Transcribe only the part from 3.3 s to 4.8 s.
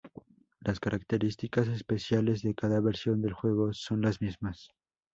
juego son las mismas.